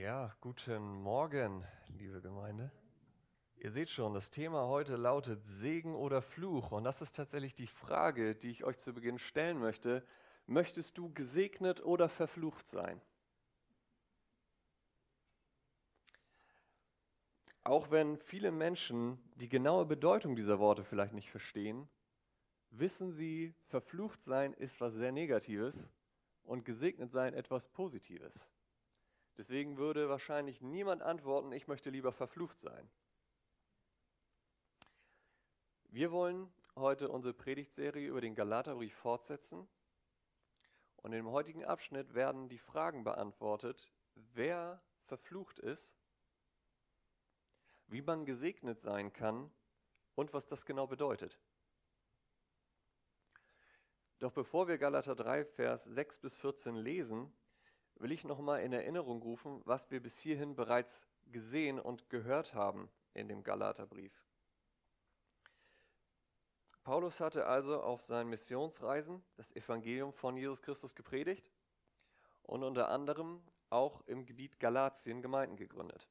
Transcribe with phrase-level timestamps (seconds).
[0.00, 1.62] Ja, guten Morgen,
[1.98, 2.72] liebe Gemeinde.
[3.56, 6.72] Ihr seht schon, das Thema heute lautet Segen oder Fluch.
[6.72, 10.02] Und das ist tatsächlich die Frage, die ich euch zu Beginn stellen möchte.
[10.46, 12.98] Möchtest du gesegnet oder verflucht sein?
[17.62, 21.90] Auch wenn viele Menschen die genaue Bedeutung dieser Worte vielleicht nicht verstehen,
[22.70, 25.90] wissen sie, verflucht sein ist was sehr Negatives
[26.42, 28.48] und gesegnet sein etwas Positives.
[29.40, 32.90] Deswegen würde wahrscheinlich niemand antworten, ich möchte lieber verflucht sein.
[35.84, 39.66] Wir wollen heute unsere Predigtserie über den Galaterbrief fortsetzen.
[40.96, 45.96] Und im heutigen Abschnitt werden die Fragen beantwortet, wer verflucht ist,
[47.86, 49.50] wie man gesegnet sein kann
[50.16, 51.40] und was das genau bedeutet.
[54.18, 57.32] Doch bevor wir Galater 3, Vers 6 bis 14 lesen,
[58.00, 62.90] will ich nochmal in Erinnerung rufen, was wir bis hierhin bereits gesehen und gehört haben
[63.14, 64.12] in dem Galaterbrief.
[66.82, 71.50] Paulus hatte also auf seinen Missionsreisen das Evangelium von Jesus Christus gepredigt
[72.42, 76.08] und unter anderem auch im Gebiet Galatien Gemeinden gegründet.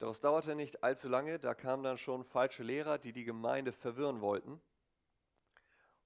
[0.00, 4.20] Es dauerte nicht allzu lange, da kamen dann schon falsche Lehrer, die die Gemeinde verwirren
[4.20, 4.60] wollten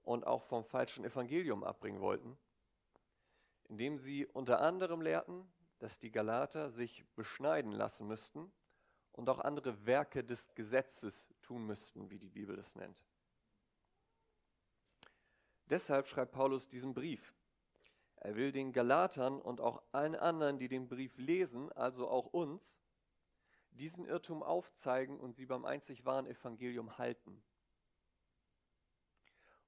[0.04, 2.38] und auch vom falschen Evangelium abbringen wollten
[3.68, 8.50] indem sie unter anderem lehrten, dass die Galater sich beschneiden lassen müssten
[9.12, 13.04] und auch andere Werke des Gesetzes tun müssten, wie die Bibel es nennt.
[15.66, 17.34] Deshalb schreibt Paulus diesen Brief.
[18.16, 22.78] Er will den Galatern und auch allen anderen, die den Brief lesen, also auch uns,
[23.70, 27.42] diesen Irrtum aufzeigen und sie beim einzig wahren Evangelium halten.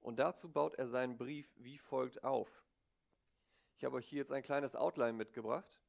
[0.00, 2.64] Und dazu baut er seinen Brief wie folgt auf.
[3.80, 5.80] Ich habe euch hier jetzt ein kleines Outline mitgebracht.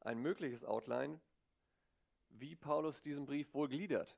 [0.00, 1.20] Ein mögliches Outline,
[2.30, 4.16] wie Paulus diesen Brief wohl gliedert.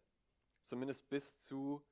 [0.63, 1.83] Zumindest bis zu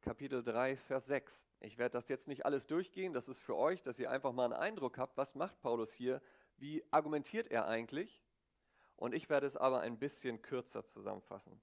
[0.00, 1.46] Kapitel 3, Vers 6.
[1.60, 4.46] Ich werde das jetzt nicht alles durchgehen, das ist für euch, dass ihr einfach mal
[4.46, 6.20] einen Eindruck habt, was macht Paulus hier,
[6.56, 8.24] wie argumentiert er eigentlich.
[8.96, 11.60] Und ich werde es aber ein bisschen kürzer zusammenfassen.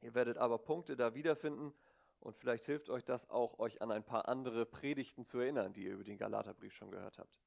[0.00, 1.74] Ihr werdet aber Punkte da wiederfinden
[2.20, 5.84] und vielleicht hilft euch das auch, euch an ein paar andere Predigten zu erinnern, die
[5.84, 7.38] ihr über den Galaterbrief schon gehört habt.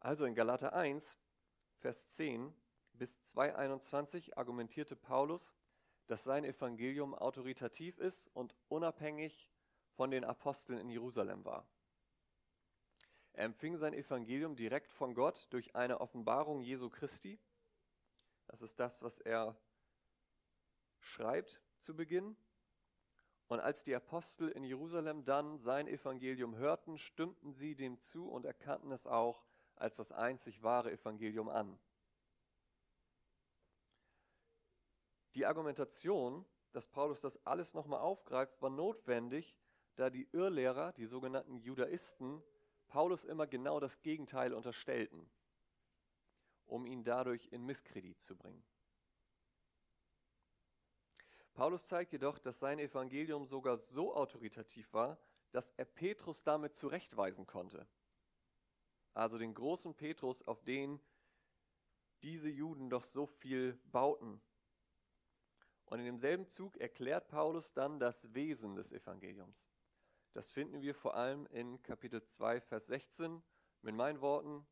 [0.00, 1.16] Also in Galater 1,
[1.78, 2.54] Vers 10
[2.92, 5.56] bis 2.21 argumentierte Paulus,
[6.06, 9.50] dass sein Evangelium autoritativ ist und unabhängig
[9.90, 11.66] von den Aposteln in Jerusalem war.
[13.32, 17.38] Er empfing sein Evangelium direkt von Gott durch eine Offenbarung Jesu Christi.
[18.46, 19.56] Das ist das, was er
[20.98, 22.36] schreibt zu Beginn.
[23.46, 28.44] Und als die Apostel in Jerusalem dann sein Evangelium hörten, stimmten sie dem zu und
[28.44, 29.44] erkannten es auch
[29.80, 31.78] als das einzig wahre Evangelium an.
[35.34, 39.56] Die Argumentation, dass Paulus das alles nochmal aufgreift, war notwendig,
[39.94, 42.42] da die Irrlehrer, die sogenannten Judaisten,
[42.88, 45.28] Paulus immer genau das Gegenteil unterstellten,
[46.66, 48.64] um ihn dadurch in Misskredit zu bringen.
[51.52, 55.18] Paulus zeigt jedoch, dass sein Evangelium sogar so autoritativ war,
[55.50, 57.86] dass er Petrus damit zurechtweisen konnte
[59.18, 61.00] also den großen Petrus, auf den
[62.22, 64.40] diese Juden doch so viel bauten.
[65.86, 69.68] Und in demselben Zug erklärt Paulus dann das Wesen des Evangeliums.
[70.34, 73.42] Das finden wir vor allem in Kapitel 2, Vers 16
[73.82, 74.66] mit meinen Worten.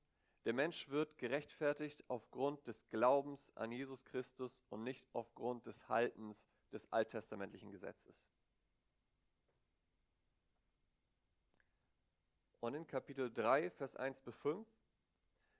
[0.44, 6.46] Der Mensch wird gerechtfertigt aufgrund des Glaubens an Jesus Christus und nicht aufgrund des Haltens
[6.70, 8.28] des alttestamentlichen Gesetzes.
[12.66, 14.66] Und in Kapitel 3, Vers 1 bis 5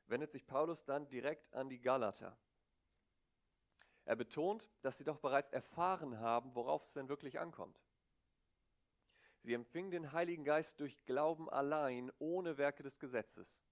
[0.09, 2.37] wendet sich Paulus dann direkt an die Galater.
[4.05, 7.81] Er betont, dass sie doch bereits erfahren haben, worauf es denn wirklich ankommt.
[9.44, 13.62] Sie empfingen den Heiligen Geist durch Glauben allein, ohne Werke des Gesetzes.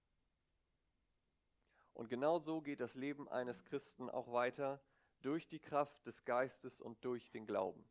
[1.93, 4.79] Und genau so geht das Leben eines Christen auch weiter,
[5.19, 7.85] durch die Kraft des Geistes und durch den Glauben.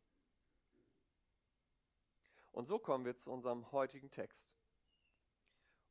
[2.51, 4.54] Und so kommen wir zu unserem heutigen Text.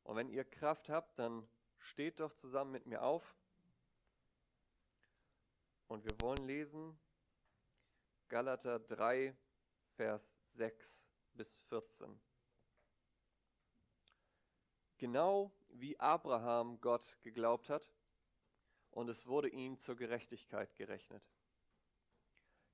[0.05, 1.47] Und wenn ihr Kraft habt, dann
[1.79, 3.35] steht doch zusammen mit mir auf.
[5.87, 6.97] Und wir wollen lesen
[8.29, 9.35] Galater 3,
[9.95, 12.19] Vers 6 bis 14.
[14.97, 17.91] Genau wie Abraham Gott geglaubt hat,
[18.91, 21.23] und es wurde ihm zur Gerechtigkeit gerechnet.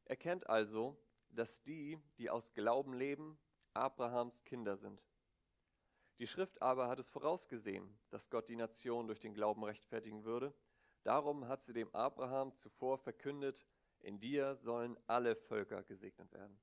[0.06, 0.98] Erkennt also,
[1.30, 3.40] dass die, die aus Glauben leben,
[3.74, 5.02] Abrahams Kinder sind.
[6.20, 10.54] Die Schrift aber hat es vorausgesehen, dass Gott die Nation durch den Glauben rechtfertigen würde,
[11.04, 13.66] Darum hat sie dem Abraham zuvor verkündet,
[14.02, 16.60] in dir sollen alle Völker gesegnet werden.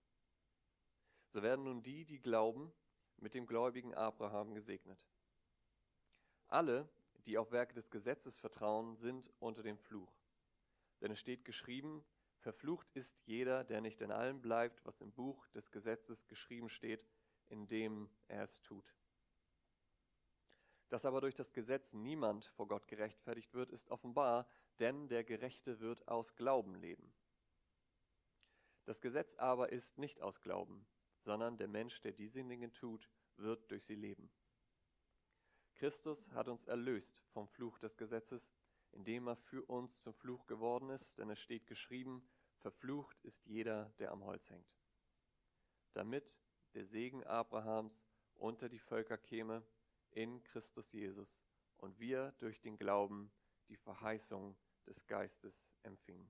[1.28, 2.72] So werden nun die, die glauben,
[3.16, 5.06] mit dem gläubigen Abraham gesegnet.
[6.46, 6.88] Alle,
[7.26, 10.12] die auf Werke des Gesetzes vertrauen, sind unter dem Fluch.
[11.00, 12.04] Denn es steht geschrieben,
[12.38, 17.08] verflucht ist jeder, der nicht in allem bleibt, was im Buch des Gesetzes geschrieben steht,
[17.48, 18.97] in dem er es tut.
[20.88, 24.48] Dass aber durch das Gesetz niemand vor Gott gerechtfertigt wird, ist offenbar,
[24.78, 27.12] denn der Gerechte wird aus Glauben leben.
[28.84, 30.86] Das Gesetz aber ist nicht aus Glauben,
[31.20, 34.30] sondern der Mensch, der diese Dinge tut, wird durch sie leben.
[35.74, 38.50] Christus hat uns erlöst vom Fluch des Gesetzes,
[38.92, 42.26] indem er für uns zum Fluch geworden ist, denn es steht geschrieben,
[42.56, 44.74] verflucht ist jeder, der am Holz hängt.
[45.92, 46.36] Damit
[46.74, 48.02] der Segen Abrahams
[48.34, 49.62] unter die Völker käme,
[50.18, 51.38] in Christus Jesus
[51.76, 53.30] und wir durch den Glauben
[53.68, 56.28] die Verheißung des Geistes empfingen.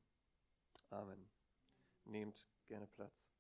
[0.91, 1.31] Amen.
[2.05, 3.33] Nehmt gerne Platz.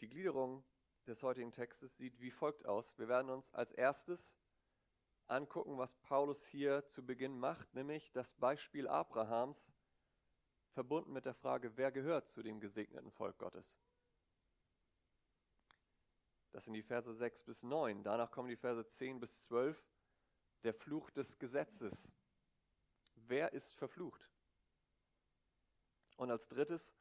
[0.00, 0.64] Die Gliederung
[1.06, 2.98] des heutigen Textes sieht wie folgt aus.
[2.98, 4.36] Wir werden uns als erstes
[5.28, 9.70] angucken, was Paulus hier zu Beginn macht, nämlich das Beispiel Abrahams
[10.70, 13.78] verbunden mit der Frage, wer gehört zu dem gesegneten Volk Gottes.
[16.52, 18.02] Das sind die Verse 6 bis 9.
[18.02, 19.82] Danach kommen die Verse 10 bis 12.
[20.64, 22.12] Der Fluch des Gesetzes.
[23.14, 24.28] Wer ist verflucht?
[26.16, 26.94] Und als drittes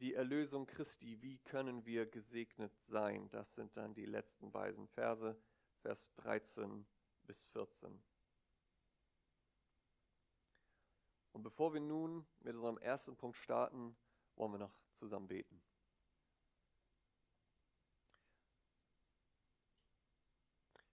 [0.00, 1.20] die Erlösung Christi.
[1.22, 3.28] Wie können wir gesegnet sein?
[3.28, 5.36] Das sind dann die letzten beiden Verse,
[5.82, 6.86] Vers 13
[7.24, 8.02] bis 14.
[11.32, 13.96] Und bevor wir nun mit unserem ersten Punkt starten,
[14.36, 15.62] wollen wir noch zusammen beten.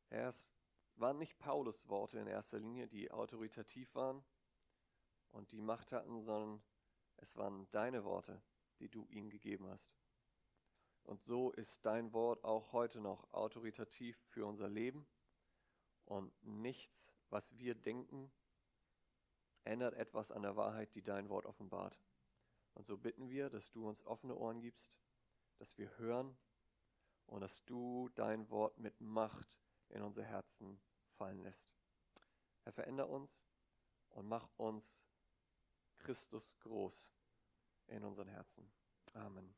[0.09, 0.47] Es
[0.95, 4.23] waren nicht Paulus Worte in erster Linie, die autoritativ waren
[5.31, 6.63] und die Macht hatten, sondern
[7.17, 8.41] es waren deine Worte,
[8.79, 9.91] die du ihm gegeben hast.
[11.03, 15.07] Und so ist dein Wort auch heute noch autoritativ für unser Leben
[16.05, 18.31] und nichts, was wir denken,
[19.67, 21.99] ändert etwas an der Wahrheit, die dein Wort offenbart.
[22.73, 24.93] Und so bitten wir, dass du uns offene Ohren gibst,
[25.57, 26.37] dass wir hören
[27.25, 29.59] und dass du dein Wort mit Macht
[29.89, 30.79] in unser Herzen
[31.17, 31.67] fallen lässt.
[32.63, 33.43] Herr, veränder uns
[34.09, 35.07] und mach uns
[35.99, 37.11] Christus groß
[37.87, 38.69] in unseren Herzen.
[39.13, 39.55] Amen.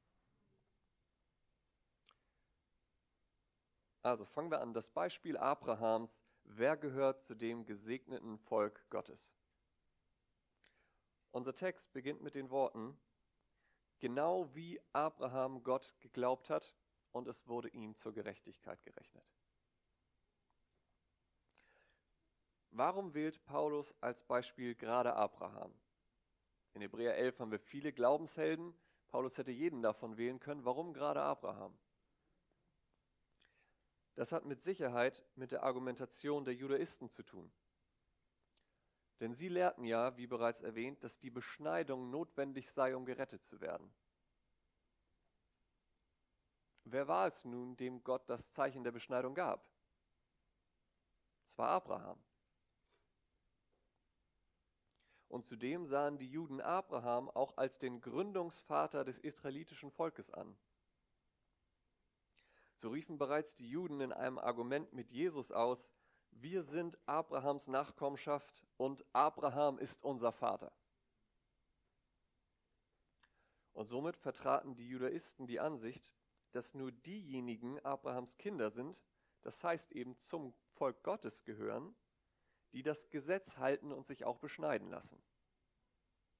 [4.02, 4.74] Also fangen wir an.
[4.74, 6.24] Das Beispiel Abrahams.
[6.44, 9.30] Wer gehört zu dem gesegneten Volk Gottes?
[11.32, 12.98] Unser Text beginnt mit den Worten,
[14.00, 16.76] genau wie Abraham Gott geglaubt hat
[17.12, 19.26] und es wurde ihm zur Gerechtigkeit gerechnet.
[22.72, 25.74] Warum wählt Paulus als Beispiel gerade Abraham?
[26.74, 28.74] In Hebräer 11 haben wir viele Glaubenshelden.
[29.08, 30.66] Paulus hätte jeden davon wählen können.
[30.66, 31.78] Warum gerade Abraham?
[34.16, 37.52] Das hat mit Sicherheit mit der Argumentation der Judaisten zu tun.
[39.20, 43.60] Denn sie lehrten ja, wie bereits erwähnt, dass die Beschneidung notwendig sei, um gerettet zu
[43.60, 43.94] werden.
[46.86, 49.70] Wer war es nun, dem Gott das Zeichen der Beschneidung gab?
[51.48, 52.24] Es war Abraham.
[55.28, 60.58] Und zudem sahen die Juden Abraham auch als den Gründungsvater des israelitischen Volkes an.
[62.78, 65.92] So riefen bereits die Juden in einem Argument mit Jesus aus,
[66.32, 70.72] wir sind Abrahams Nachkommenschaft und Abraham ist unser Vater.
[73.74, 76.14] Und somit vertraten die Judaisten die Ansicht,
[76.52, 79.04] dass nur diejenigen Abrahams Kinder sind,
[79.42, 81.96] das heißt eben zum Volk Gottes gehören,
[82.74, 85.22] die das Gesetz halten und sich auch beschneiden lassen.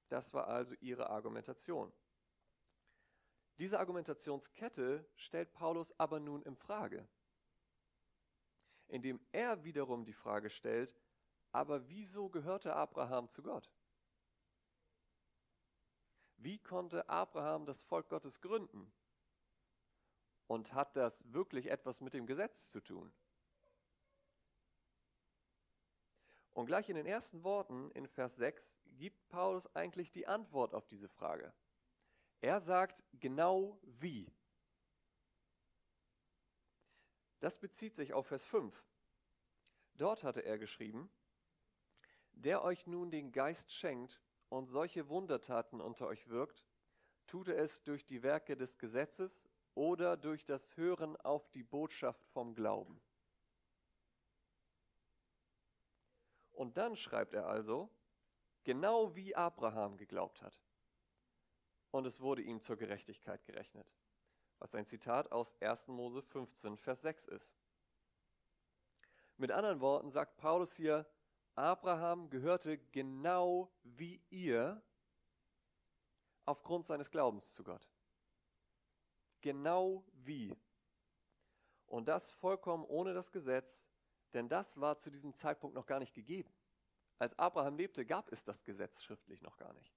[0.08, 1.92] Das war also ihre Argumentation.
[3.58, 7.06] Diese Argumentationskette stellt Paulus aber nun in Frage,
[8.90, 10.94] indem er wiederum die Frage stellt,
[11.52, 13.70] aber wieso gehörte Abraham zu Gott?
[16.36, 18.92] Wie konnte Abraham das Volk Gottes gründen?
[20.46, 23.12] Und hat das wirklich etwas mit dem Gesetz zu tun?
[26.52, 30.86] Und gleich in den ersten Worten in Vers 6 gibt Paulus eigentlich die Antwort auf
[30.86, 31.52] diese Frage.
[32.40, 34.32] Er sagt genau wie.
[37.40, 38.84] Das bezieht sich auf Vers 5.
[39.94, 41.10] Dort hatte er geschrieben,
[42.32, 46.64] der euch nun den Geist schenkt und solche Wundertaten unter euch wirkt,
[47.26, 52.24] tut er es durch die Werke des Gesetzes oder durch das Hören auf die Botschaft
[52.26, 53.00] vom Glauben.
[56.52, 57.88] Und dann schreibt er also,
[58.64, 60.60] genau wie Abraham geglaubt hat.
[61.90, 63.90] Und es wurde ihm zur Gerechtigkeit gerechnet,
[64.60, 65.88] was ein Zitat aus 1.
[65.88, 67.52] Mose 15, Vers 6 ist.
[69.36, 71.06] Mit anderen Worten sagt Paulus hier,
[71.54, 74.82] Abraham gehörte genau wie ihr
[76.44, 77.90] aufgrund seines Glaubens zu Gott.
[79.40, 80.54] Genau wie.
[81.86, 83.84] Und das vollkommen ohne das Gesetz,
[84.34, 86.52] denn das war zu diesem Zeitpunkt noch gar nicht gegeben.
[87.18, 89.94] Als Abraham lebte, gab es das Gesetz schriftlich noch gar nicht.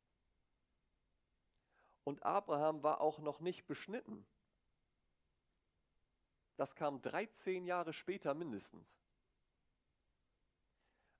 [2.05, 4.25] Und Abraham war auch noch nicht beschnitten.
[6.63, 8.97] Das kam 13 Jahre später mindestens.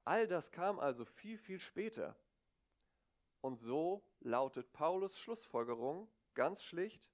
[0.05, 2.15] All das kam also viel, viel später.
[3.41, 7.11] Und so lautet Paulus Schlussfolgerung ganz schlicht,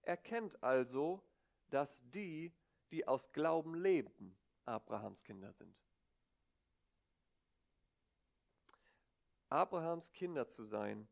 [0.00, 1.22] erkennt also,
[1.68, 2.54] dass die,
[2.92, 5.76] die aus Glauben leben, Abrahams Kinder sind.
[9.50, 11.06] Abrahams Kinder zu sein,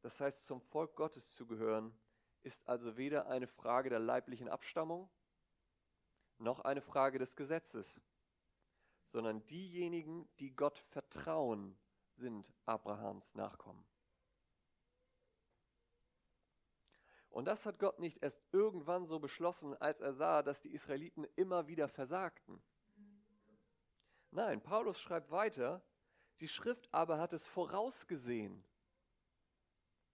[0.00, 1.94] das heißt zum Volk Gottes zu gehören,
[2.42, 5.10] ist also weder eine Frage der leiblichen Abstammung
[6.38, 8.00] noch eine Frage des Gesetzes,
[9.08, 11.78] sondern diejenigen, die Gott vertrauen,
[12.14, 13.84] sind Abrahams Nachkommen.
[17.36, 21.26] Und das hat Gott nicht erst irgendwann so beschlossen, als er sah, dass die Israeliten
[21.36, 22.62] immer wieder versagten.
[24.30, 25.82] Nein, Paulus schreibt weiter,
[26.40, 28.64] die Schrift aber hat es vorausgesehen,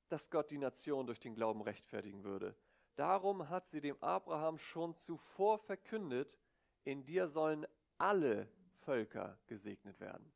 [0.09, 2.57] dass Gott die Nation durch den Glauben rechtfertigen würde.
[2.97, 6.39] Darum hat sie dem Abraham schon zuvor verkündet,
[6.85, 7.67] in dir sollen
[7.99, 8.49] alle
[8.81, 10.33] Völker gesegnet werden.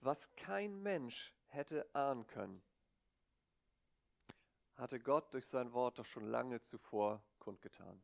[0.00, 2.62] Was kein Mensch hätte ahnen können,
[4.74, 8.02] hatte Gott durch sein Wort doch schon lange zuvor kundgetan.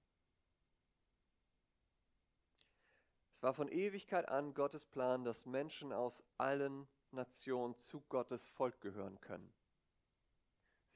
[3.33, 8.81] Es war von Ewigkeit an Gottes Plan, dass Menschen aus allen Nationen zu Gottes Volk
[8.81, 9.53] gehören können.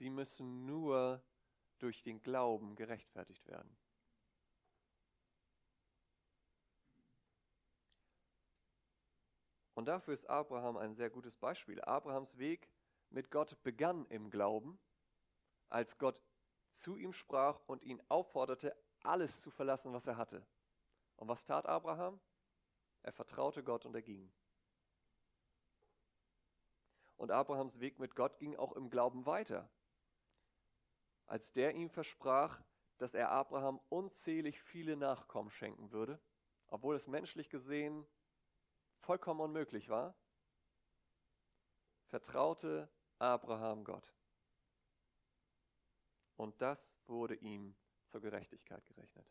[0.02, 1.22] Sie müssen nur
[1.78, 3.76] durch den Glauben gerechtfertigt werden.
[9.74, 11.80] Und dafür ist Abraham ein sehr gutes Beispiel.
[11.82, 12.68] Abrahams Weg
[13.10, 14.76] mit Gott begann im Glauben,
[15.68, 16.20] als Gott
[16.70, 20.44] zu ihm sprach und ihn aufforderte, alles zu verlassen, was er hatte.
[21.14, 22.18] Und was tat Abraham?
[23.04, 24.32] Er vertraute Gott und er ging.
[27.18, 29.70] Und Abrahams Weg mit Gott ging auch im Glauben weiter.
[31.32, 32.62] Als der ihm versprach,
[32.98, 36.20] dass er Abraham unzählig viele Nachkommen schenken würde,
[36.66, 38.06] obwohl es menschlich gesehen
[38.98, 40.14] vollkommen unmöglich war,
[42.04, 44.14] vertraute Abraham Gott.
[46.36, 47.74] Und das wurde ihm
[48.08, 49.26] zur Gerechtigkeit gerechnet.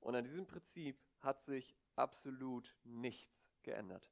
[0.00, 4.10] Und an diesem Prinzip hat sich absolut nichts geändert.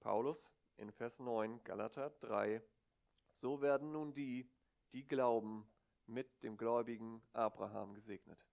[0.00, 2.62] Paulus in Vers 9, Galater 3,
[3.34, 4.50] so werden nun die,
[4.92, 5.68] die glauben,
[6.06, 8.46] mit dem gläubigen Abraham gesegnet.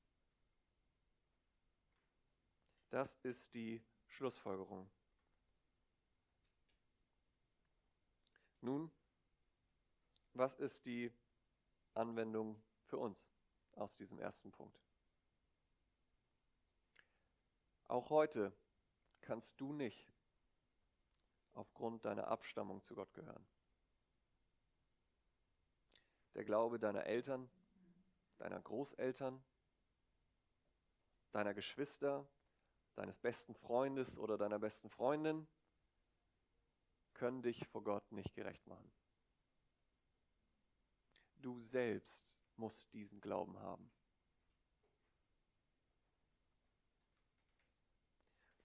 [2.90, 4.90] Das ist die Schlussfolgerung.
[8.62, 8.92] Nun,
[10.34, 11.12] was ist die
[11.94, 13.34] Anwendung für uns
[13.74, 14.80] aus diesem ersten Punkt?
[17.86, 18.54] Auch heute
[19.22, 20.11] kannst du nicht
[21.54, 23.46] aufgrund deiner Abstammung zu Gott gehören.
[26.36, 27.50] Der Glaube deiner Eltern,
[28.38, 29.44] deiner Großeltern,
[31.32, 32.28] deiner Geschwister,
[32.96, 35.48] deines besten Freundes oder deiner besten Freundin
[37.14, 38.92] können dich vor Gott nicht gerecht machen.
[41.36, 43.92] Du selbst musst diesen Glauben haben.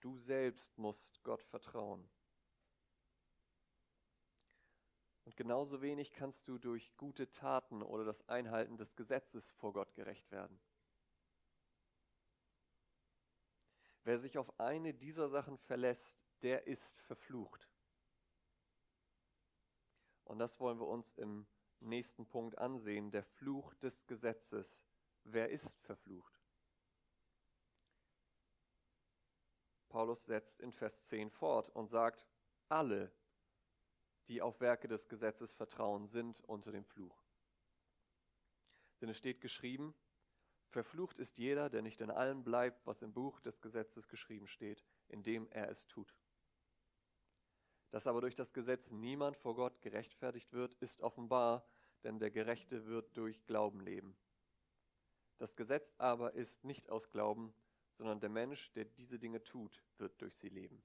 [0.00, 2.08] Du selbst musst Gott vertrauen.
[5.26, 9.92] Und genauso wenig kannst du durch gute Taten oder das Einhalten des Gesetzes vor Gott
[9.96, 10.60] gerecht werden.
[14.04, 17.68] Wer sich auf eine dieser Sachen verlässt, der ist verflucht.
[20.22, 21.48] Und das wollen wir uns im
[21.80, 24.84] nächsten Punkt ansehen, der Fluch des Gesetzes.
[25.24, 26.40] Wer ist verflucht?
[29.88, 32.28] Paulus setzt in Vers 10 fort und sagt,
[32.68, 33.12] alle,
[34.28, 37.24] die auf Werke des Gesetzes vertrauen, sind unter dem Fluch.
[39.00, 39.94] Denn es steht geschrieben,
[40.68, 44.84] Verflucht ist jeder, der nicht in allem bleibt, was im Buch des Gesetzes geschrieben steht,
[45.08, 46.14] indem er es tut.
[47.90, 51.66] Dass aber durch das Gesetz niemand vor Gott gerechtfertigt wird, ist offenbar,
[52.02, 54.16] denn der Gerechte wird durch Glauben leben.
[55.38, 57.54] Das Gesetz aber ist nicht aus Glauben,
[57.94, 60.82] sondern der Mensch, der diese Dinge tut, wird durch sie leben.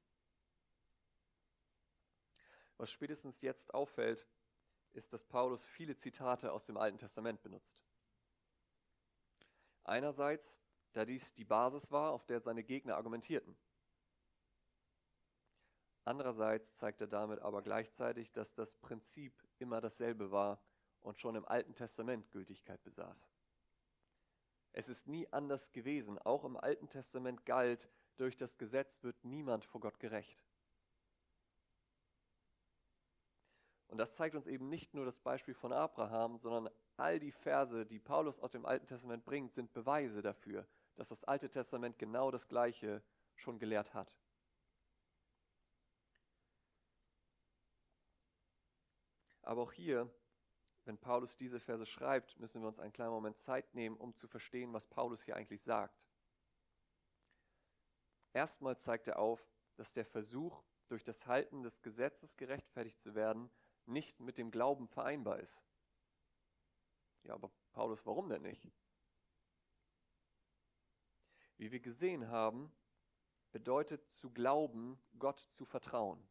[2.81, 4.27] Was spätestens jetzt auffällt,
[4.93, 7.79] ist, dass Paulus viele Zitate aus dem Alten Testament benutzt.
[9.83, 10.59] Einerseits,
[10.93, 13.55] da dies die Basis war, auf der seine Gegner argumentierten.
[16.05, 20.59] Andererseits zeigt er damit aber gleichzeitig, dass das Prinzip immer dasselbe war
[21.01, 23.29] und schon im Alten Testament Gültigkeit besaß.
[24.71, 26.17] Es ist nie anders gewesen.
[26.17, 30.43] Auch im Alten Testament galt, durch das Gesetz wird niemand vor Gott gerecht.
[33.91, 37.85] Und das zeigt uns eben nicht nur das Beispiel von Abraham, sondern all die Verse,
[37.85, 42.31] die Paulus aus dem Alten Testament bringt, sind Beweise dafür, dass das Alte Testament genau
[42.31, 43.03] das Gleiche
[43.35, 44.15] schon gelehrt hat.
[49.41, 50.09] Aber auch hier,
[50.85, 54.29] wenn Paulus diese Verse schreibt, müssen wir uns einen kleinen Moment Zeit nehmen, um zu
[54.29, 56.01] verstehen, was Paulus hier eigentlich sagt.
[58.31, 59.45] Erstmal zeigt er auf,
[59.75, 63.49] dass der Versuch, durch das Halten des Gesetzes gerechtfertigt zu werden,
[63.85, 65.63] nicht mit dem Glauben vereinbar ist.
[67.23, 68.71] Ja, aber Paulus, warum denn nicht?
[71.57, 72.71] Wie wir gesehen haben,
[73.51, 76.27] bedeutet zu glauben, Gott zu vertrauen.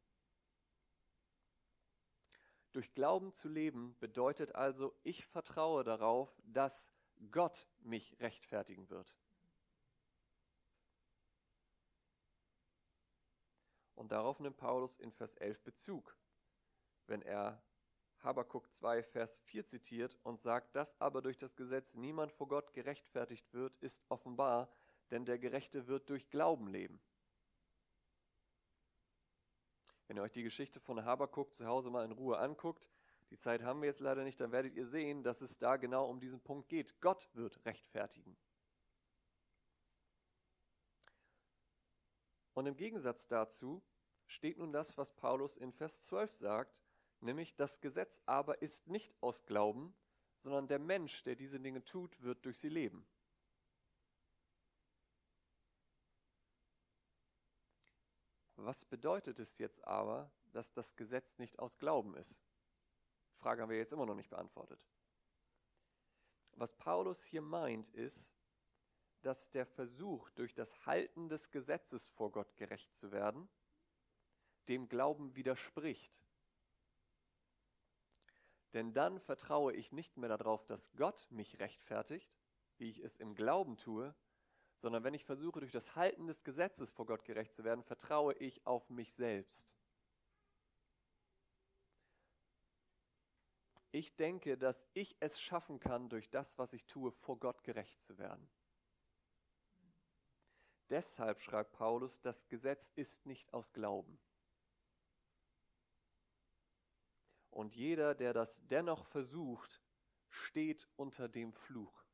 [2.72, 6.92] Durch Glauben zu leben bedeutet also, ich vertraue darauf, dass
[7.30, 9.14] Gott mich rechtfertigen wird.
[13.94, 16.16] Und darauf nimmt Paulus in Vers 11 Bezug
[17.10, 17.62] wenn er
[18.20, 22.72] Habakuk 2, Vers 4 zitiert und sagt, dass aber durch das Gesetz niemand vor Gott
[22.72, 24.72] gerechtfertigt wird, ist offenbar,
[25.10, 27.00] denn der Gerechte wird durch Glauben leben.
[30.06, 32.90] Wenn ihr euch die Geschichte von Habakuk zu Hause mal in Ruhe anguckt,
[33.30, 36.08] die Zeit haben wir jetzt leider nicht, dann werdet ihr sehen, dass es da genau
[36.08, 37.00] um diesen Punkt geht.
[37.00, 38.36] Gott wird rechtfertigen.
[42.54, 43.82] Und im Gegensatz dazu
[44.26, 46.82] steht nun das, was Paulus in Vers 12 sagt,
[47.20, 49.94] Nämlich das Gesetz aber ist nicht aus Glauben,
[50.36, 53.06] sondern der Mensch, der diese Dinge tut, wird durch sie leben.
[58.56, 62.38] Was bedeutet es jetzt aber, dass das Gesetz nicht aus Glauben ist?
[63.36, 64.86] Frage haben wir jetzt immer noch nicht beantwortet.
[66.52, 68.30] Was Paulus hier meint, ist,
[69.22, 73.48] dass der Versuch, durch das Halten des Gesetzes vor Gott gerecht zu werden,
[74.68, 76.12] dem Glauben widerspricht.
[78.72, 82.32] Denn dann vertraue ich nicht mehr darauf, dass Gott mich rechtfertigt,
[82.78, 84.14] wie ich es im Glauben tue,
[84.76, 88.34] sondern wenn ich versuche, durch das Halten des Gesetzes vor Gott gerecht zu werden, vertraue
[88.34, 89.70] ich auf mich selbst.
[93.92, 98.00] Ich denke, dass ich es schaffen kann, durch das, was ich tue, vor Gott gerecht
[98.00, 98.48] zu werden.
[100.88, 104.18] Deshalb schreibt Paulus, das Gesetz ist nicht aus Glauben.
[107.50, 109.82] Und jeder, der das dennoch versucht,
[110.28, 112.04] steht unter dem Fluch.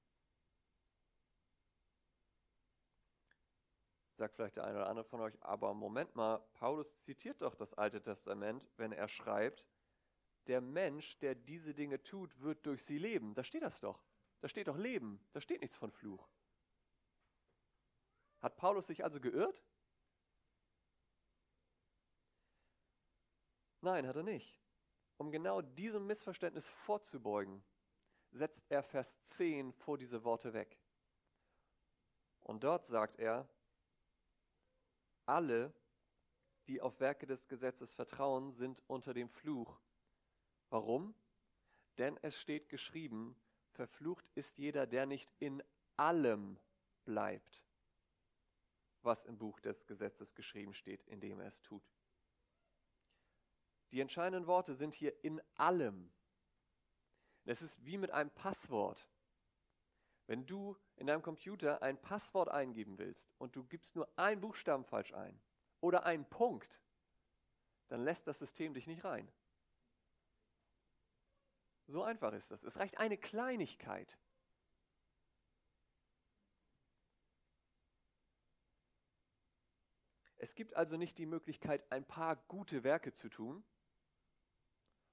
[4.09, 7.75] Sagt vielleicht der eine oder andere von euch, aber Moment mal, Paulus zitiert doch das
[7.75, 9.66] Alte Testament, wenn er schreibt,
[10.46, 13.35] der Mensch, der diese Dinge tut, wird durch sie leben.
[13.35, 14.03] Da steht das doch.
[14.40, 15.20] Da steht doch Leben.
[15.33, 16.29] Da steht nichts von Fluch.
[18.40, 19.64] Hat Paulus sich also geirrt?
[23.81, 24.65] Nein, hat er nicht.
[25.18, 27.62] Um genau diesem Missverständnis vorzubeugen,
[28.33, 30.79] setzt er Vers 10 vor diese Worte weg.
[32.40, 33.48] Und dort sagt er,
[35.24, 35.72] alle,
[36.68, 39.81] die auf Werke des Gesetzes vertrauen, sind unter dem Fluch.
[40.70, 41.14] Warum?
[41.98, 43.37] Denn es steht geschrieben,
[43.70, 45.62] verflucht ist jeder, der nicht in
[45.96, 46.59] allem
[47.05, 47.64] bleibt,
[49.02, 51.83] was im Buch des Gesetzes geschrieben steht, indem er es tut.
[53.92, 56.12] Die entscheidenden Worte sind hier in allem.
[57.44, 59.09] Es ist wie mit einem Passwort.
[60.27, 64.85] Wenn du in deinem Computer ein Passwort eingeben willst und du gibst nur einen Buchstaben
[64.85, 65.40] falsch ein
[65.81, 66.83] oder einen Punkt,
[67.88, 69.31] dann lässt das System dich nicht rein.
[71.87, 72.64] So einfach ist das.
[72.64, 74.18] Es reicht eine Kleinigkeit.
[80.38, 83.64] Es gibt also nicht die Möglichkeit, ein paar gute Werke zu tun,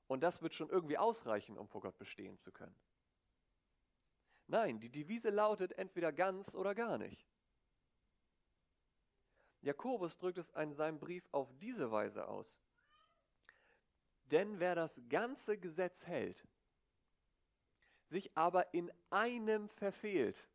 [0.08, 2.76] und das wird schon irgendwie ausreichen, um vor Gott bestehen zu können.
[4.48, 7.26] Nein, die Devise lautet entweder ganz oder gar nicht.
[9.62, 12.60] Jakobus drückt es in seinem Brief auf diese Weise aus.
[14.26, 16.46] Denn wer das ganze Gesetz hält,
[18.08, 20.48] sich aber in einem verfehlt,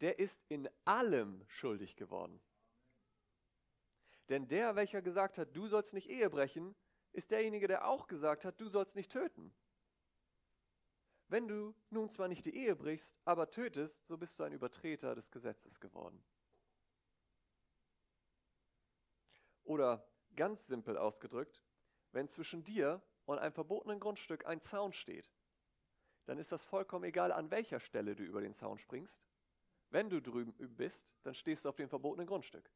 [0.00, 2.40] der ist in allem schuldig geworden.
[4.28, 6.74] Denn der, welcher gesagt hat, du sollst nicht Ehe brechen,
[7.12, 9.54] ist derjenige, der auch gesagt hat, du sollst nicht töten.
[11.28, 15.14] Wenn du nun zwar nicht die Ehe brichst, aber tötest, so bist du ein Übertreter
[15.14, 16.22] des Gesetzes geworden.
[19.64, 21.62] Oder ganz simpel ausgedrückt,
[22.12, 25.32] wenn zwischen dir und einem verbotenen Grundstück ein Zaun steht,
[26.26, 29.24] dann ist das vollkommen egal, an welcher Stelle du über den Zaun springst.
[29.90, 32.70] Wenn du drüben bist, dann stehst du auf dem verbotenen Grundstück.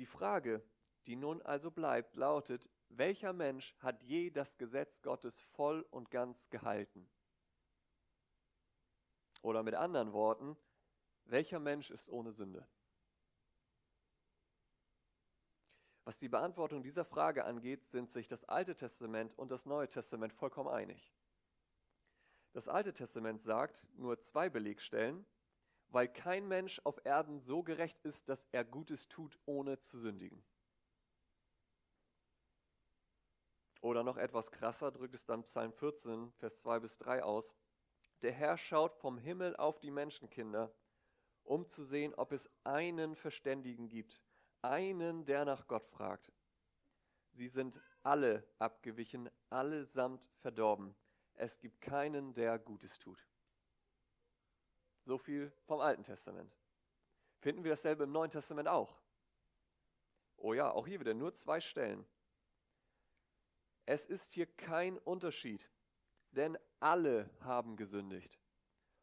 [0.00, 0.64] Die Frage,
[1.04, 6.48] die nun also bleibt, lautet, welcher Mensch hat je das Gesetz Gottes voll und ganz
[6.48, 7.06] gehalten?
[9.42, 10.56] Oder mit anderen Worten,
[11.26, 12.66] welcher Mensch ist ohne Sünde?
[16.04, 20.32] Was die Beantwortung dieser Frage angeht, sind sich das Alte Testament und das Neue Testament
[20.32, 21.12] vollkommen einig.
[22.54, 25.26] Das Alte Testament sagt nur zwei Belegstellen,
[25.90, 30.42] weil kein Mensch auf Erden so gerecht ist, dass er Gutes tut, ohne zu sündigen.
[33.80, 37.54] Oder noch etwas krasser drückt es dann Psalm 14, Vers 2 bis 3 aus.
[38.22, 40.72] Der Herr schaut vom Himmel auf die Menschenkinder,
[41.44, 44.22] um zu sehen, ob es einen Verständigen gibt,
[44.60, 46.30] einen, der nach Gott fragt.
[47.32, 50.94] Sie sind alle abgewichen, allesamt verdorben.
[51.34, 53.29] Es gibt keinen, der Gutes tut.
[55.04, 56.56] So viel vom Alten Testament.
[57.38, 59.00] Finden wir dasselbe im Neuen Testament auch?
[60.36, 62.06] Oh ja, auch hier wieder nur zwei Stellen.
[63.86, 65.68] Es ist hier kein Unterschied,
[66.32, 68.38] denn alle haben gesündigt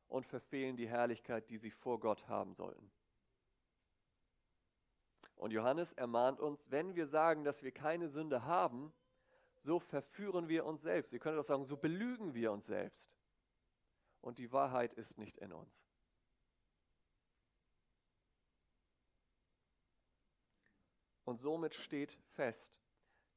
[0.07, 2.91] und verfehlen die Herrlichkeit, die sie vor Gott haben sollten.
[5.35, 8.91] Und Johannes ermahnt uns, wenn wir sagen, dass wir keine Sünde haben,
[9.55, 11.13] so verführen wir uns selbst.
[11.13, 13.11] Ihr könnt auch sagen, so belügen wir uns selbst.
[14.21, 15.86] Und die Wahrheit ist nicht in uns.
[21.27, 22.73] Und somit steht fest,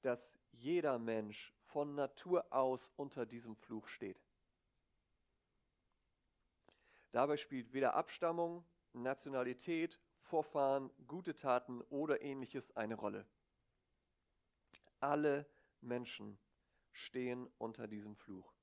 [0.02, 4.24] dass jeder Mensch von Natur aus unter diesem Fluch steht.
[7.10, 13.26] Dabei spielt weder Abstammung, Nationalität, Vorfahren, gute Taten oder ähnliches eine Rolle.
[15.00, 15.44] Alle
[15.80, 16.38] Menschen
[16.92, 18.54] stehen unter diesem Fluch.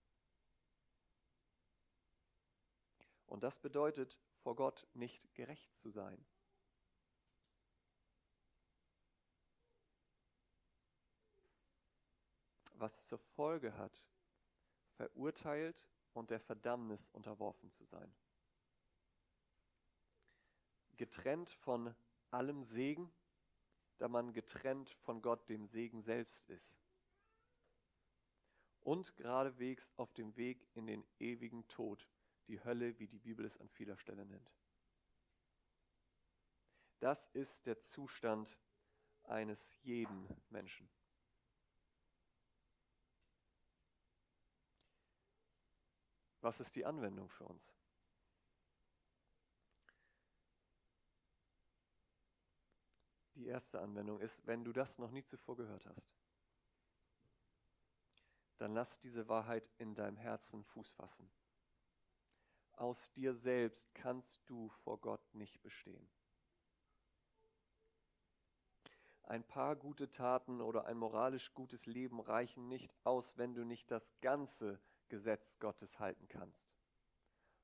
[3.25, 6.25] Und das bedeutet, vor Gott nicht gerecht zu sein.
[12.79, 14.05] Was zur Folge hat,
[14.95, 18.13] verurteilt und der Verdammnis unterworfen zu sein
[20.97, 21.95] getrennt von
[22.31, 23.11] allem Segen,
[23.97, 26.77] da man getrennt von Gott, dem Segen selbst ist.
[28.81, 32.07] Und geradewegs auf dem Weg in den ewigen Tod,
[32.47, 34.55] die Hölle, wie die Bibel es an vieler Stelle nennt.
[36.99, 38.57] Das ist der Zustand
[39.23, 40.89] eines jeden Menschen.
[46.47, 47.75] Was ist die Anwendung für uns?
[53.35, 56.15] Die erste Anwendung ist, wenn du das noch nie zuvor gehört hast,
[58.59, 61.29] dann lass diese Wahrheit in deinem Herzen Fuß fassen.
[62.71, 66.09] Aus dir selbst kannst du vor Gott nicht bestehen.
[69.23, 73.91] Ein paar gute Taten oder ein moralisch gutes Leben reichen nicht aus, wenn du nicht
[73.91, 74.79] das ganze
[75.09, 76.65] Gesetz Gottes halten kannst.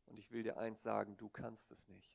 [0.06, 2.13] Und ich will dir eins sagen, du kannst es nicht.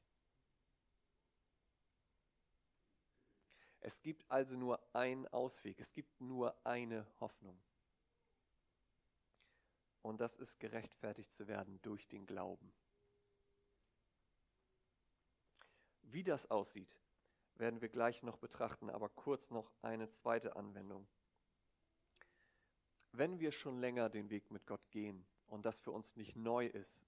[3.81, 7.61] Es gibt also nur einen Ausweg, es gibt nur eine Hoffnung.
[10.03, 12.73] Und das ist gerechtfertigt zu werden durch den Glauben.
[16.03, 16.99] Wie das aussieht,
[17.55, 21.07] werden wir gleich noch betrachten, aber kurz noch eine zweite Anwendung.
[23.13, 26.67] Wenn wir schon länger den Weg mit Gott gehen und das für uns nicht neu
[26.67, 27.01] ist,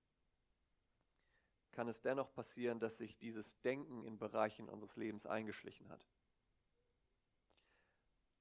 [1.73, 6.05] kann es dennoch passieren, dass sich dieses Denken in Bereichen unseres Lebens eingeschlichen hat.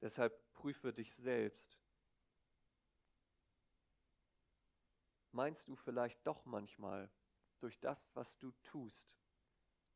[0.02, 1.78] Deshalb prüfe dich selbst.
[5.32, 7.10] Meinst du vielleicht doch manchmal,
[7.60, 9.18] durch das, was du tust,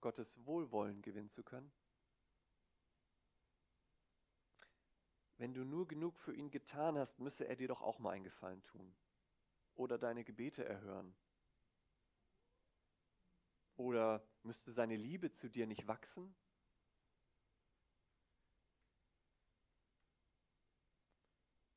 [0.02, 1.72] Gottes Wohlwollen gewinnen zu können?
[5.44, 8.24] Wenn du nur genug für ihn getan hast, müsse er dir doch auch mal einen
[8.24, 8.96] Gefallen tun.
[9.76, 11.14] Oder deine Gebete erhören.
[13.76, 16.34] Oder müsste seine Liebe zu dir nicht wachsen?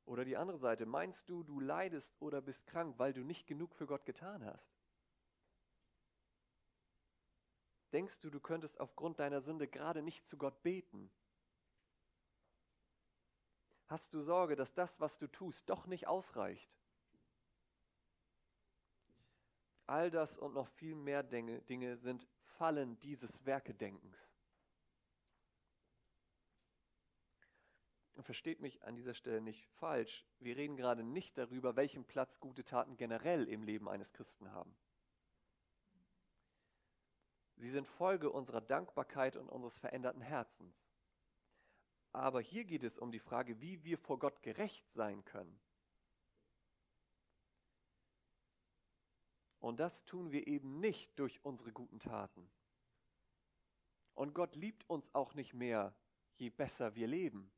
[0.05, 3.75] Oder die andere Seite, meinst du, du leidest oder bist krank, weil du nicht genug
[3.75, 4.79] für Gott getan hast?
[7.93, 11.11] Denkst du, du könntest aufgrund deiner Sünde gerade nicht zu Gott beten?
[13.89, 16.71] Hast du Sorge, dass das, was du tust, doch nicht ausreicht?
[19.87, 22.27] All das und noch viel mehr Dinge sind
[22.59, 24.33] Fallen dieses Werkedenkens.
[28.15, 30.27] Und versteht mich an dieser Stelle nicht falsch.
[30.41, 34.75] Wir reden gerade nicht darüber, welchen Platz gute Taten generell im Leben eines Christen haben.
[37.57, 40.83] Sie sind Folge unserer Dankbarkeit und unseres veränderten Herzens.
[42.13, 45.61] Aber hier geht es um die Frage, wie wir vor Gott gerecht sein können.
[49.59, 52.49] Und das tun wir eben nicht durch unsere guten Taten.
[54.15, 55.95] Und Gott liebt uns auch nicht mehr,
[56.37, 57.53] je besser wir leben.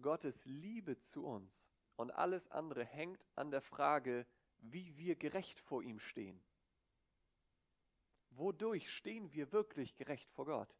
[0.00, 4.26] Gottes Liebe zu uns und alles andere hängt an der Frage,
[4.62, 6.40] wie wir gerecht vor ihm stehen.
[8.30, 10.78] Wodurch stehen wir wirklich gerecht vor Gott?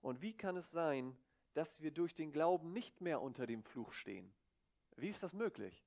[0.00, 1.16] Und wie kann es sein,
[1.54, 4.32] dass wir durch den Glauben nicht mehr unter dem Fluch stehen?
[4.96, 5.84] Wie ist das möglich?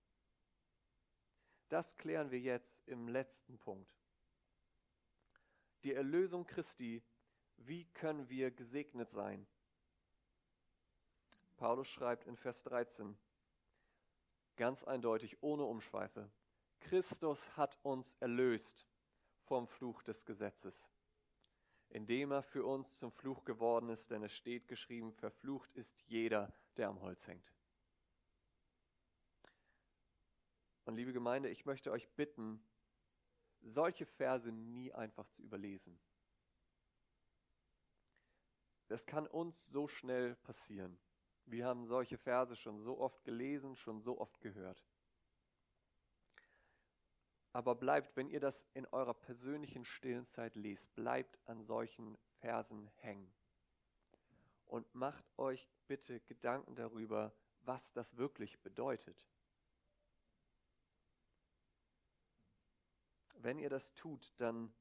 [1.69, 3.97] Das klären wir jetzt im letzten Punkt.
[5.83, 7.01] Die Erlösung Christi,
[7.57, 9.47] wie können wir gesegnet sein?
[11.57, 13.17] Paulus schreibt in Vers 13,
[14.55, 16.29] ganz eindeutig, ohne Umschweife,
[16.79, 18.87] Christus hat uns erlöst
[19.43, 20.89] vom Fluch des Gesetzes
[21.91, 26.51] indem er für uns zum Fluch geworden ist, denn es steht geschrieben, verflucht ist jeder,
[26.77, 27.53] der am Holz hängt.
[30.85, 32.63] Und liebe Gemeinde, ich möchte euch bitten,
[33.61, 35.99] solche Verse nie einfach zu überlesen.
[38.87, 40.97] Das kann uns so schnell passieren.
[41.45, 44.83] Wir haben solche Verse schon so oft gelesen, schon so oft gehört
[47.53, 52.89] aber bleibt, wenn ihr das in eurer persönlichen stillen Zeit lest, bleibt an solchen Versen
[52.97, 53.33] hängen.
[54.65, 59.27] Und macht euch bitte Gedanken darüber, was das wirklich bedeutet.
[63.35, 64.73] Wenn ihr das tut, dann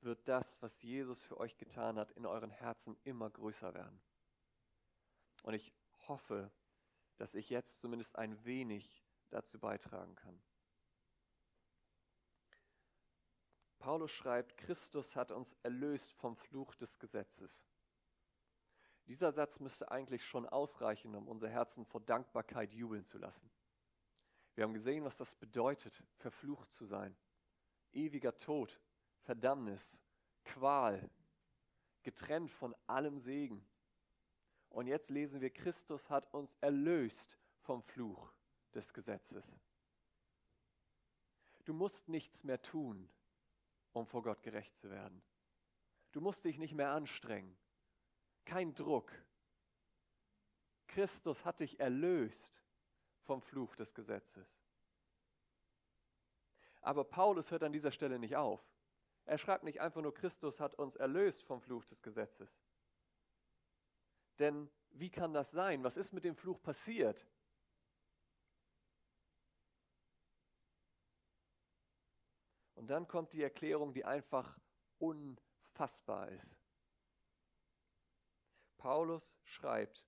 [0.00, 4.00] wird das, was Jesus für euch getan hat, in euren Herzen immer größer werden.
[5.48, 5.72] Und ich
[6.08, 6.52] hoffe,
[7.16, 10.42] dass ich jetzt zumindest ein wenig dazu beitragen kann.
[13.78, 17.66] Paulus schreibt, Christus hat uns erlöst vom Fluch des Gesetzes.
[19.06, 23.50] Dieser Satz müsste eigentlich schon ausreichen, um unser Herzen vor Dankbarkeit jubeln zu lassen.
[24.54, 27.16] Wir haben gesehen, was das bedeutet, verflucht zu sein.
[27.92, 28.78] Ewiger Tod,
[29.22, 29.98] Verdammnis,
[30.44, 31.08] Qual,
[32.02, 33.66] getrennt von allem Segen.
[34.70, 38.32] Und jetzt lesen wir, Christus hat uns erlöst vom Fluch
[38.74, 39.50] des Gesetzes.
[41.64, 43.08] Du musst nichts mehr tun,
[43.92, 45.22] um vor Gott gerecht zu werden.
[46.12, 47.56] Du musst dich nicht mehr anstrengen.
[48.44, 49.12] Kein Druck.
[50.86, 52.62] Christus hat dich erlöst
[53.24, 54.58] vom Fluch des Gesetzes.
[56.80, 58.66] Aber Paulus hört an dieser Stelle nicht auf.
[59.26, 62.62] Er schreibt nicht einfach nur, Christus hat uns erlöst vom Fluch des Gesetzes.
[64.38, 65.84] Denn wie kann das sein?
[65.84, 67.26] Was ist mit dem Fluch passiert?
[72.74, 74.58] Und dann kommt die Erklärung, die einfach
[74.98, 76.58] unfassbar ist.
[78.78, 80.06] Paulus schreibt,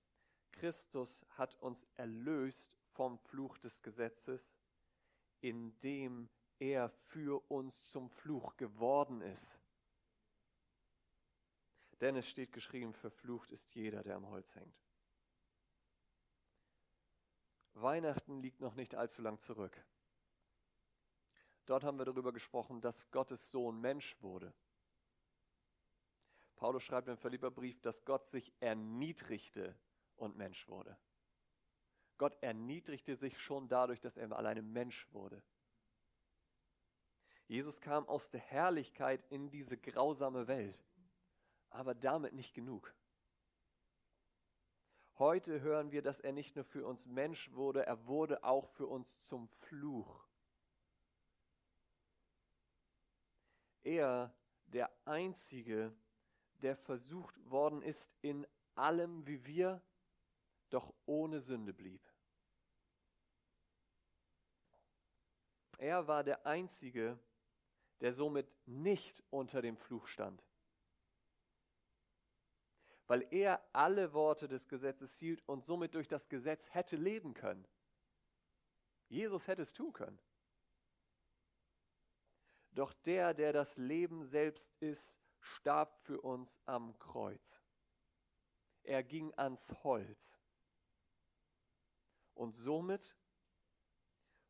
[0.51, 4.55] Christus hat uns erlöst vom Fluch des Gesetzes,
[5.41, 9.60] indem er für uns zum Fluch geworden ist.
[12.01, 14.75] Denn es steht geschrieben, verflucht ist jeder, der am Holz hängt.
[17.73, 19.85] Weihnachten liegt noch nicht allzu lang zurück.
[21.65, 24.53] Dort haben wir darüber gesprochen, dass Gottes Sohn Mensch wurde.
[26.55, 29.75] Paulus schreibt im Philipperbrief, dass Gott sich erniedrigte
[30.15, 30.97] und Mensch wurde.
[32.17, 35.41] Gott erniedrigte sich schon dadurch, dass er alleine Mensch wurde.
[37.47, 40.83] Jesus kam aus der Herrlichkeit in diese grausame Welt,
[41.71, 42.93] aber damit nicht genug.
[45.17, 48.87] Heute hören wir, dass er nicht nur für uns Mensch wurde, er wurde auch für
[48.87, 50.25] uns zum Fluch.
[53.83, 54.33] er
[54.67, 55.93] der Einzige,
[56.61, 59.81] der versucht worden ist in allem wie wir,
[60.69, 62.01] doch ohne Sünde blieb.
[65.77, 67.19] Er war der Einzige,
[67.99, 70.41] der somit nicht unter dem Fluch stand.
[73.11, 77.67] Weil er alle Worte des Gesetzes hielt und somit durch das Gesetz hätte leben können.
[79.09, 80.17] Jesus hätte es tun können.
[82.71, 87.61] Doch der, der das Leben selbst ist, starb für uns am Kreuz.
[88.83, 90.39] Er ging ans Holz.
[92.33, 93.17] Und somit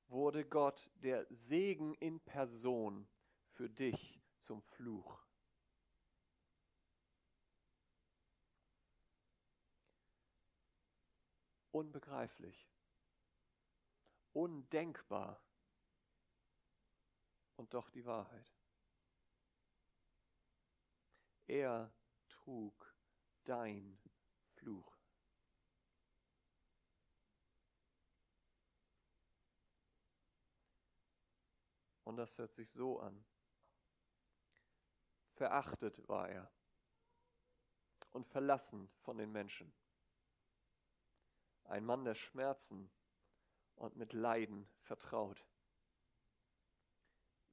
[0.05, 3.07] wurde Gott der Segen in Person
[3.53, 5.20] für dich zum Fluch.
[11.71, 12.69] Unbegreiflich,
[14.33, 15.41] undenkbar
[17.55, 18.51] und doch die Wahrheit.
[21.47, 21.93] Er
[22.27, 22.95] trug
[23.43, 23.99] dein
[24.55, 24.97] Fluch.
[32.03, 33.23] Und das hört sich so an.
[35.33, 36.51] Verachtet war er
[38.11, 39.73] und verlassen von den Menschen.
[41.71, 42.91] Ein Mann der Schmerzen
[43.75, 45.41] und mit Leiden vertraut.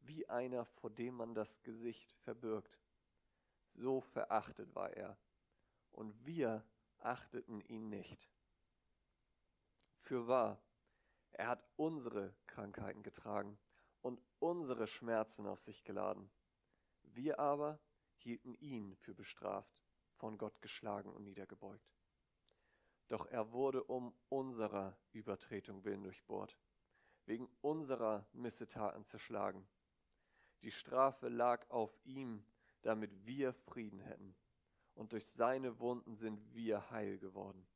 [0.01, 2.81] Wie einer, vor dem man das Gesicht verbirgt.
[3.75, 5.17] So verachtet war er.
[5.93, 6.65] Und wir
[6.99, 8.29] achteten ihn nicht.
[10.01, 10.61] Für wahr,
[11.31, 13.57] er hat unsere Krankheiten getragen
[14.03, 16.29] und unsere Schmerzen auf sich geladen.
[17.05, 17.79] Wir aber
[18.17, 19.79] hielten ihn für bestraft,
[20.17, 21.98] von Gott geschlagen und niedergebeugt.
[23.09, 26.59] Doch er wurde um unserer Übertretung willen durchbohrt,
[27.25, 29.67] wegen unserer Missetaten zerschlagen.
[30.63, 32.45] Die Strafe lag auf ihm,
[32.83, 34.37] damit wir Frieden hätten,
[34.95, 37.67] und durch seine Wunden sind wir heil geworden.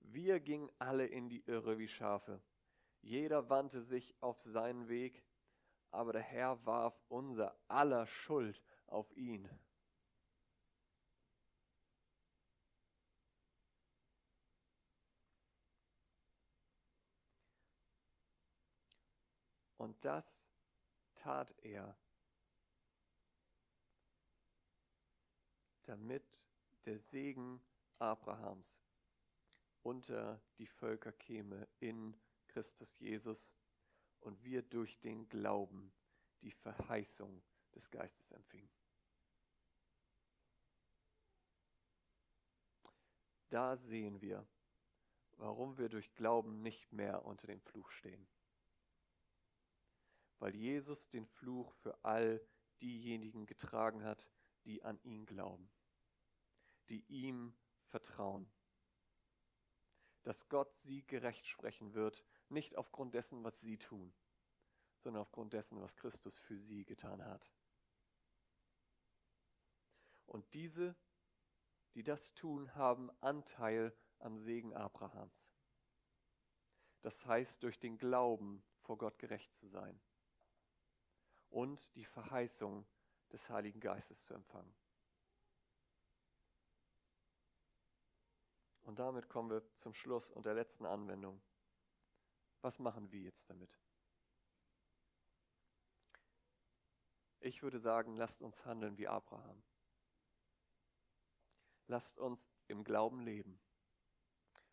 [0.00, 2.40] Wir gingen alle in die Irre wie Schafe,
[3.02, 5.22] jeder wandte sich auf seinen Weg,
[5.90, 9.48] aber der Herr warf unser aller Schuld auf ihn.
[19.78, 20.44] Und das
[21.14, 21.96] tat er,
[25.84, 26.46] damit
[26.84, 27.62] der Segen
[27.98, 28.84] Abrahams
[29.82, 32.14] unter die Völker käme in
[32.48, 33.50] Christus Jesus
[34.20, 35.92] und wir durch den Glauben
[36.42, 37.42] die Verheißung
[37.74, 38.70] des Geistes empfingen.
[43.48, 44.46] Da sehen wir,
[45.36, 48.28] warum wir durch Glauben nicht mehr unter dem Fluch stehen.
[50.38, 52.40] Weil Jesus den Fluch für all
[52.80, 54.26] diejenigen getragen hat,
[54.64, 55.70] die an ihn glauben,
[56.88, 58.50] die ihm vertrauen.
[60.22, 64.14] Dass Gott sie gerecht sprechen wird nicht aufgrund dessen, was sie tun,
[64.98, 67.50] sondern aufgrund dessen, was Christus für sie getan hat.
[70.26, 70.94] Und diese,
[71.94, 75.50] die das tun, haben Anteil am Segen Abrahams.
[77.00, 79.98] Das heißt, durch den Glauben vor Gott gerecht zu sein
[81.50, 82.86] und die Verheißung
[83.32, 84.74] des Heiligen Geistes zu empfangen.
[88.82, 91.42] Und damit kommen wir zum Schluss und der letzten Anwendung.
[92.62, 93.78] Was machen wir jetzt damit?
[97.40, 99.62] Ich würde sagen, lasst uns handeln wie Abraham.
[101.86, 103.60] Lasst uns im Glauben leben.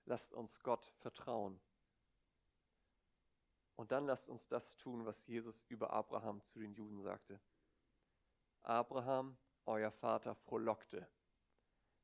[0.06, 1.62] Lasst uns Gott vertrauen.
[3.76, 7.40] Und dann lasst uns das tun, was Jesus über Abraham zu den Juden sagte.
[8.62, 11.08] Abraham, euer Vater, frohlockte,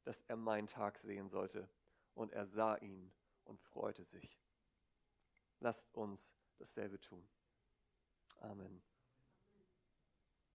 [0.03, 1.69] dass er meinen Tag sehen sollte,
[2.13, 3.11] und er sah ihn
[3.45, 4.37] und freute sich.
[5.59, 7.27] Lasst uns dasselbe tun.
[8.37, 8.81] Amen.